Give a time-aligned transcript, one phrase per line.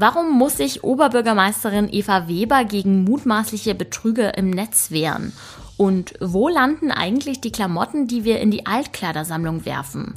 [0.00, 5.32] Warum muss sich Oberbürgermeisterin Eva Weber gegen mutmaßliche Betrüge im Netz wehren?
[5.76, 10.14] Und wo landen eigentlich die Klamotten, die wir in die Altkleidersammlung werfen?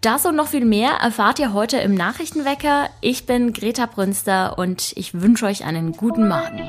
[0.00, 2.88] Das und noch viel mehr erfahrt ihr heute im Nachrichtenwecker.
[3.00, 6.68] Ich bin Greta Brünster und ich wünsche euch einen guten Morgen.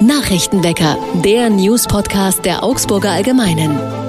[0.00, 4.01] Nachrichtenwecker, der News-Podcast der Augsburger Allgemeinen.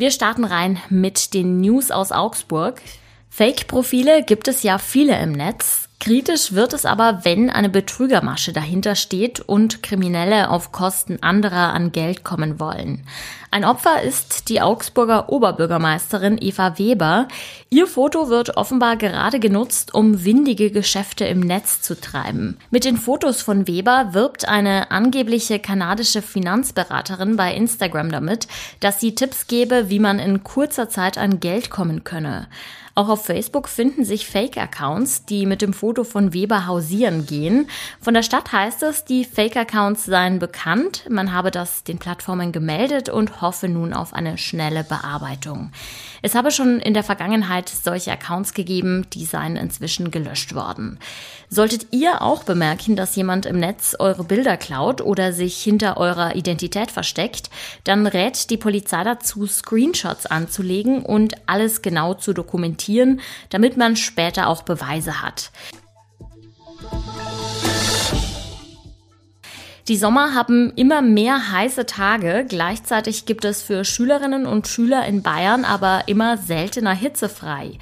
[0.00, 2.80] Wir starten rein mit den News aus Augsburg.
[3.30, 5.88] Fake-Profile gibt es ja viele im Netz.
[6.00, 11.92] Kritisch wird es aber, wenn eine Betrügermasche dahinter steht und Kriminelle auf Kosten anderer an
[11.92, 13.04] Geld kommen wollen.
[13.50, 17.28] Ein Opfer ist die Augsburger Oberbürgermeisterin Eva Weber.
[17.68, 22.56] Ihr Foto wird offenbar gerade genutzt, um windige Geschäfte im Netz zu treiben.
[22.70, 28.48] Mit den Fotos von Weber wirbt eine angebliche kanadische Finanzberaterin bei Instagram damit,
[28.80, 32.48] dass sie Tipps gebe, wie man in kurzer Zeit an Geld kommen könne.
[33.00, 37.66] Auch auf Facebook finden sich Fake-Accounts, die mit dem Foto von Weber hausieren gehen.
[37.98, 43.08] Von der Stadt heißt es, die Fake-Accounts seien bekannt, man habe das den Plattformen gemeldet
[43.08, 45.72] und hoffe nun auf eine schnelle Bearbeitung.
[46.20, 50.98] Es habe schon in der Vergangenheit solche Accounts gegeben, die seien inzwischen gelöscht worden.
[51.48, 56.36] Solltet ihr auch bemerken, dass jemand im Netz eure Bilder klaut oder sich hinter eurer
[56.36, 57.48] Identität versteckt,
[57.84, 62.89] dann rät die Polizei dazu, Screenshots anzulegen und alles genau zu dokumentieren,
[63.50, 65.50] damit man später auch Beweise hat.
[69.90, 72.46] Die Sommer haben immer mehr heiße Tage.
[72.48, 77.76] Gleichzeitig gibt es für Schülerinnen und Schüler in Bayern aber immer seltener hitzefrei.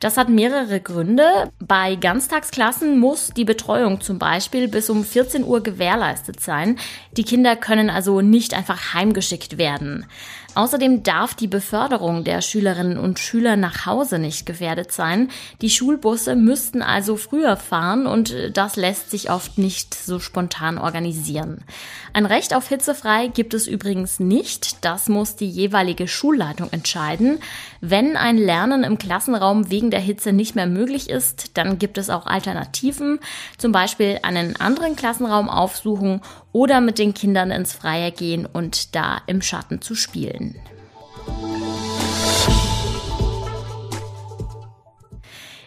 [0.00, 1.52] Das hat mehrere Gründe.
[1.60, 6.80] Bei Ganztagsklassen muss die Betreuung zum Beispiel bis um 14 Uhr gewährleistet sein.
[7.16, 10.06] Die Kinder können also nicht einfach heimgeschickt werden.
[10.54, 15.30] Außerdem darf die Beförderung der Schülerinnen und Schüler nach Hause nicht gefährdet sein.
[15.62, 21.64] Die Schulbusse müssten also früher fahren und das lässt sich oft nicht so spontan organisieren.
[22.12, 24.84] Ein Recht auf hitzefrei gibt es übrigens nicht.
[24.84, 27.38] Das muss die jeweilige Schulleitung entscheiden.
[27.80, 32.10] Wenn ein Lernen im Klassenraum wegen der Hitze nicht mehr möglich ist, dann gibt es
[32.10, 33.20] auch Alternativen,
[33.56, 36.20] zum Beispiel einen anderen Klassenraum aufsuchen
[36.52, 40.56] oder mit den Kindern ins Freie gehen und da im Schatten zu spielen.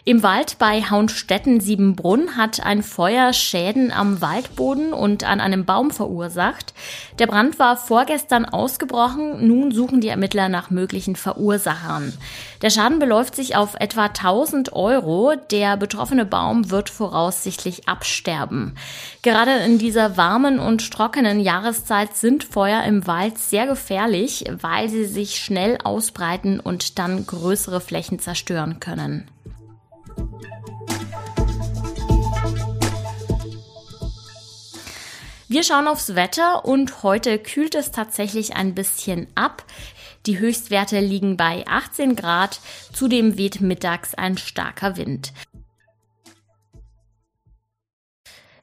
[0.08, 6.74] Im Wald bei Haunstetten-Siebenbrunn hat ein Feuer Schäden am Waldboden und an einem Baum verursacht.
[7.18, 9.44] Der Brand war vorgestern ausgebrochen.
[9.48, 12.12] Nun suchen die Ermittler nach möglichen Verursachern.
[12.62, 15.34] Der Schaden beläuft sich auf etwa 1000 Euro.
[15.50, 18.76] Der betroffene Baum wird voraussichtlich absterben.
[19.22, 25.04] Gerade in dieser warmen und trockenen Jahreszeit sind Feuer im Wald sehr gefährlich, weil sie
[25.04, 29.28] sich schnell ausbreiten und dann größere Flächen zerstören können.
[35.48, 39.64] Wir schauen aufs Wetter und heute kühlt es tatsächlich ein bisschen ab.
[40.26, 42.58] Die Höchstwerte liegen bei 18 Grad,
[42.92, 45.32] zudem weht mittags ein starker Wind.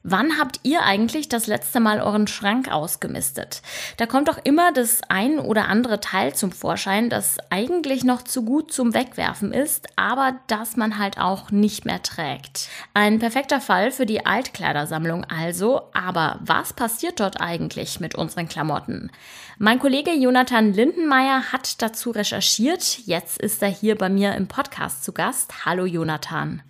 [0.06, 3.62] Wann habt ihr eigentlich das letzte Mal euren Schrank ausgemistet?
[3.96, 8.44] Da kommt doch immer das ein oder andere Teil zum Vorschein, das eigentlich noch zu
[8.44, 12.68] gut zum Wegwerfen ist, aber das man halt auch nicht mehr trägt.
[12.92, 19.10] Ein perfekter Fall für die Altkleidersammlung also, aber was passiert dort eigentlich mit unseren Klamotten?
[19.56, 22.98] Mein Kollege Jonathan Lindenmeier hat dazu recherchiert.
[23.06, 25.64] Jetzt ist er hier bei mir im Podcast zu Gast.
[25.64, 26.62] Hallo Jonathan.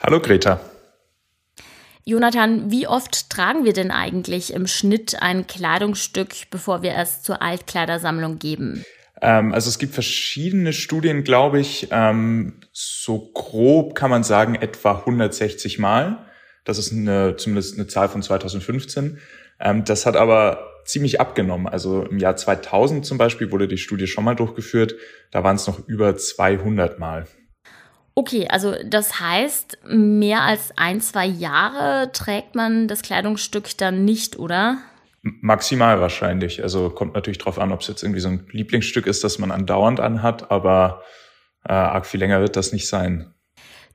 [0.00, 0.58] Hallo Greta.
[2.06, 7.40] Jonathan, wie oft tragen wir denn eigentlich im Schnitt ein Kleidungsstück, bevor wir es zur
[7.40, 8.84] Altkleidersammlung geben?
[9.22, 11.88] Ähm, also es gibt verschiedene Studien, glaube ich.
[11.90, 16.26] Ähm, so grob kann man sagen, etwa 160 Mal.
[16.64, 19.18] Das ist eine, zumindest eine Zahl von 2015.
[19.60, 21.66] Ähm, das hat aber ziemlich abgenommen.
[21.66, 24.94] Also im Jahr 2000 zum Beispiel wurde die Studie schon mal durchgeführt.
[25.30, 27.26] Da waren es noch über 200 Mal.
[28.16, 34.38] Okay, also das heißt, mehr als ein, zwei Jahre trägt man das Kleidungsstück dann nicht,
[34.38, 34.78] oder?
[35.22, 36.62] Maximal wahrscheinlich.
[36.62, 39.50] Also kommt natürlich drauf an, ob es jetzt irgendwie so ein Lieblingsstück ist, das man
[39.50, 41.02] andauernd anhat, aber
[41.66, 43.34] äh, arg viel länger wird das nicht sein.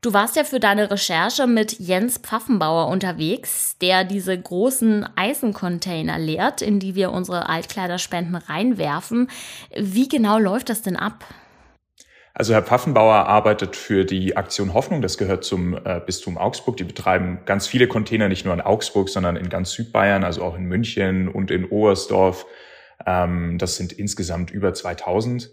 [0.02, 6.62] Du warst ja für deine Recherche mit Jens Pfaffenbauer unterwegs, der diese großen Eisencontainer leert,
[6.62, 9.30] in die wir unsere Altkleiderspenden reinwerfen.
[9.76, 11.26] Wie genau läuft das denn ab?
[12.40, 16.78] Also Herr Pfaffenbauer arbeitet für die Aktion Hoffnung, das gehört zum äh, Bistum Augsburg.
[16.78, 20.56] Die betreiben ganz viele Container, nicht nur in Augsburg, sondern in ganz Südbayern, also auch
[20.56, 22.46] in München und in Oberstdorf.
[23.06, 25.52] Ähm, das sind insgesamt über 2000.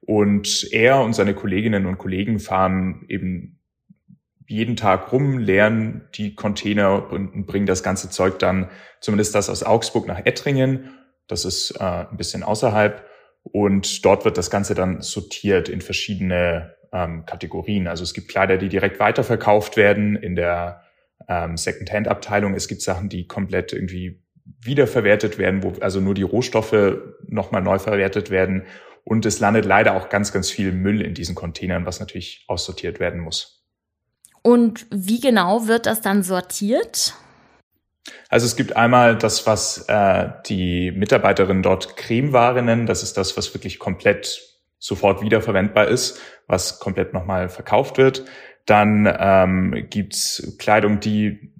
[0.00, 3.60] Und er und seine Kolleginnen und Kollegen fahren eben
[4.48, 8.68] jeden Tag rum, leeren die Container und bringen das ganze Zeug dann,
[8.98, 10.92] zumindest das aus Augsburg nach Ettringen.
[11.28, 13.04] Das ist äh, ein bisschen außerhalb.
[13.52, 17.86] Und dort wird das Ganze dann sortiert in verschiedene ähm, Kategorien.
[17.86, 20.82] Also es gibt Kleider, die direkt weiterverkauft werden in der
[21.28, 22.54] ähm, Second-Hand-Abteilung.
[22.54, 24.22] Es gibt Sachen, die komplett irgendwie
[24.60, 28.64] wiederverwertet werden, wo also nur die Rohstoffe nochmal neu verwertet werden.
[29.04, 32.98] Und es landet leider auch ganz, ganz viel Müll in diesen Containern, was natürlich aussortiert
[32.98, 33.64] werden muss.
[34.42, 37.14] Und wie genau wird das dann sortiert?
[38.28, 42.86] Also es gibt einmal das, was äh, die Mitarbeiterinnen dort Cremeware nennen.
[42.86, 44.42] Das ist das, was wirklich komplett
[44.78, 48.24] sofort wiederverwendbar ist, was komplett nochmal verkauft wird.
[48.66, 51.52] Dann ähm, gibt's Kleidung, die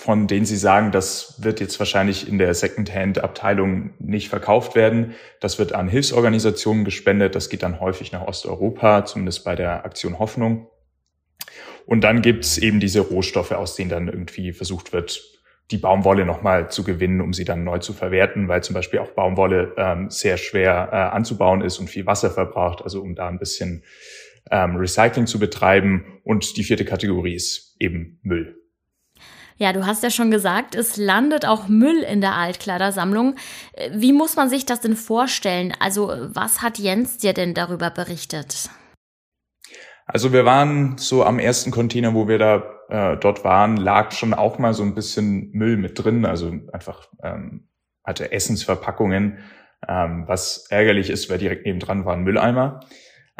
[0.00, 5.14] von denen sie sagen, das wird jetzt wahrscheinlich in der Secondhand-Abteilung nicht verkauft werden.
[5.40, 7.34] Das wird an Hilfsorganisationen gespendet.
[7.34, 10.69] Das geht dann häufig nach Osteuropa, zumindest bei der Aktion Hoffnung.
[11.90, 15.20] Und dann gibt's eben diese Rohstoffe, aus denen dann irgendwie versucht wird,
[15.72, 19.10] die Baumwolle nochmal zu gewinnen, um sie dann neu zu verwerten, weil zum Beispiel auch
[19.10, 23.40] Baumwolle ähm, sehr schwer äh, anzubauen ist und viel Wasser verbraucht, also um da ein
[23.40, 23.82] bisschen
[24.52, 26.20] ähm, Recycling zu betreiben.
[26.22, 28.56] Und die vierte Kategorie ist eben Müll.
[29.56, 33.34] Ja, du hast ja schon gesagt, es landet auch Müll in der Altkleidersammlung.
[33.92, 35.74] Wie muss man sich das denn vorstellen?
[35.80, 38.70] Also, was hat Jens dir denn darüber berichtet?
[40.12, 44.34] Also wir waren so am ersten Container, wo wir da äh, dort waren, lag schon
[44.34, 47.68] auch mal so ein bisschen Müll mit drin, also einfach ähm,
[48.02, 49.38] hatte Essensverpackungen,
[49.86, 52.80] ähm, was ärgerlich ist, weil direkt nebendran war ein Mülleimer.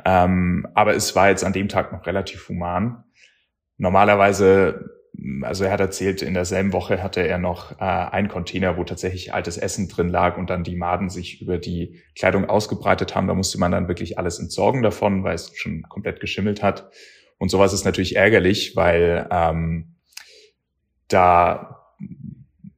[0.04, 3.02] Ähm, aber es war jetzt an dem Tag noch relativ human.
[3.76, 4.99] Normalerweise
[5.42, 9.34] also er hat erzählt, in derselben Woche hatte er noch äh, einen Container, wo tatsächlich
[9.34, 13.26] altes Essen drin lag und dann die Maden sich über die Kleidung ausgebreitet haben.
[13.26, 16.90] Da musste man dann wirklich alles entsorgen davon, weil es schon komplett geschimmelt hat.
[17.38, 19.96] Und sowas ist natürlich ärgerlich, weil ähm,
[21.08, 21.94] da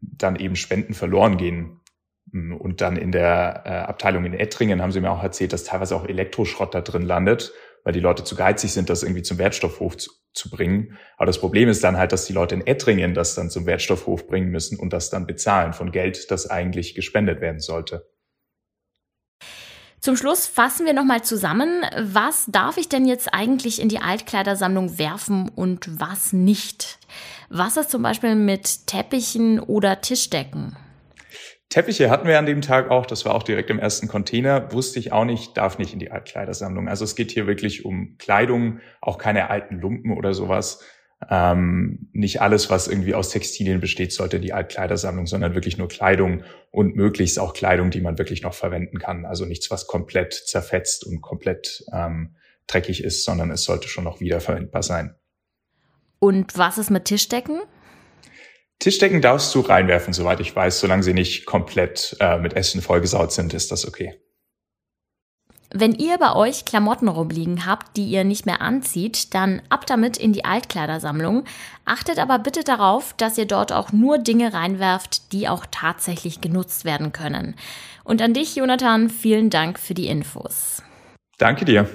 [0.00, 1.80] dann eben Spenden verloren gehen.
[2.32, 5.94] Und dann in der äh, Abteilung in Ettringen haben sie mir auch erzählt, dass teilweise
[5.96, 7.52] auch Elektroschrott da drin landet
[7.84, 10.98] weil die Leute zu geizig sind, das irgendwie zum Wertstoffhof zu, zu bringen.
[11.16, 14.26] Aber das Problem ist dann halt, dass die Leute in Ettringen das dann zum Wertstoffhof
[14.26, 18.06] bringen müssen und das dann bezahlen von Geld, das eigentlich gespendet werden sollte.
[20.02, 21.84] Zum Schluss fassen wir nochmal zusammen.
[21.96, 26.98] Was darf ich denn jetzt eigentlich in die Altkleidersammlung werfen und was nicht?
[27.50, 30.76] Was ist zum Beispiel mit Teppichen oder Tischdecken?
[31.72, 34.98] Teppiche hatten wir an dem Tag auch, das war auch direkt im ersten Container, wusste
[34.98, 36.86] ich auch nicht, darf nicht in die Altkleidersammlung.
[36.86, 40.84] Also es geht hier wirklich um Kleidung, auch keine alten Lumpen oder sowas.
[41.30, 45.88] Ähm, nicht alles, was irgendwie aus Textilien besteht, sollte in die Altkleidersammlung, sondern wirklich nur
[45.88, 46.42] Kleidung
[46.72, 49.24] und möglichst auch Kleidung, die man wirklich noch verwenden kann.
[49.24, 52.36] Also nichts, was komplett zerfetzt und komplett ähm,
[52.66, 55.14] dreckig ist, sondern es sollte schon noch wiederverwendbar sein.
[56.18, 57.62] Und was ist mit Tischdecken?
[58.82, 63.30] Tischdecken darfst du reinwerfen, soweit ich weiß, solange sie nicht komplett äh, mit Essen vollgesaut
[63.30, 64.20] sind, ist das okay.
[65.72, 70.16] Wenn ihr bei euch Klamotten rumliegen habt, die ihr nicht mehr anzieht, dann ab damit
[70.16, 71.44] in die Altkleidersammlung.
[71.84, 76.84] Achtet aber bitte darauf, dass ihr dort auch nur Dinge reinwerft, die auch tatsächlich genutzt
[76.84, 77.54] werden können.
[78.02, 80.82] Und an dich, Jonathan, vielen Dank für die Infos.
[81.38, 81.88] Danke dir.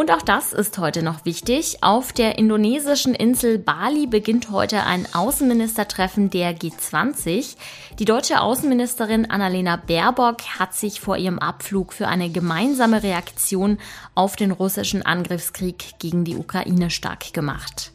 [0.00, 1.82] Und auch das ist heute noch wichtig.
[1.82, 7.56] Auf der indonesischen Insel Bali beginnt heute ein Außenministertreffen der G20.
[7.98, 13.76] Die deutsche Außenministerin Annalena Baerbock hat sich vor ihrem Abflug für eine gemeinsame Reaktion
[14.14, 17.92] auf den russischen Angriffskrieg gegen die Ukraine stark gemacht.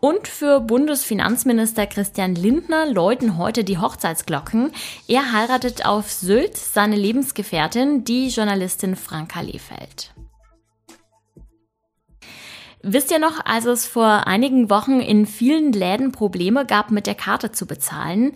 [0.00, 4.72] Und für Bundesfinanzminister Christian Lindner läuten heute die Hochzeitsglocken.
[5.06, 10.12] Er heiratet auf Sylt seine Lebensgefährtin, die Journalistin Franka Lehfeld.
[12.82, 17.14] Wisst ihr noch, als es vor einigen Wochen in vielen Läden Probleme gab, mit der
[17.14, 18.32] Karte zu bezahlen?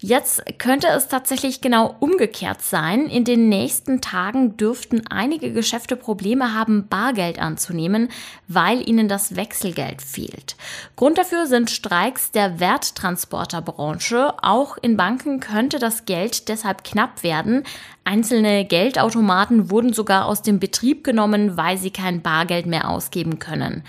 [0.00, 3.06] Jetzt könnte es tatsächlich genau umgekehrt sein.
[3.06, 8.08] In den nächsten Tagen dürften einige Geschäfte Probleme haben, Bargeld anzunehmen,
[8.48, 10.56] weil ihnen das Wechselgeld fehlt.
[10.96, 14.34] Grund dafür sind Streiks der Werttransporterbranche.
[14.42, 17.62] Auch in Banken könnte das Geld deshalb knapp werden.
[18.04, 23.83] Einzelne Geldautomaten wurden sogar aus dem Betrieb genommen, weil sie kein Bargeld mehr ausgeben können.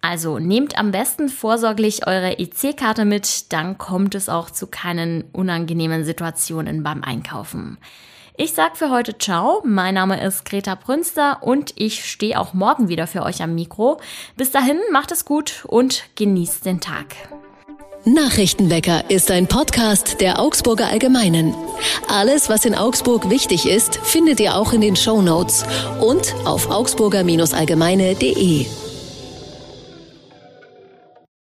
[0.00, 6.04] Also nehmt am besten vorsorglich eure EC-Karte mit, dann kommt es auch zu keinen unangenehmen
[6.04, 7.78] Situationen beim Einkaufen.
[8.40, 9.62] Ich sag für heute Ciao.
[9.64, 14.00] Mein Name ist Greta Prünster und ich stehe auch morgen wieder für euch am Mikro.
[14.36, 17.16] Bis dahin, macht es gut und genießt den Tag.
[18.04, 21.52] Nachrichtenwecker ist ein Podcast der Augsburger Allgemeinen.
[22.06, 25.64] Alles, was in Augsburg wichtig ist, findet ihr auch in den Show Notes
[26.00, 28.87] und auf augsburger-allgemeine.de.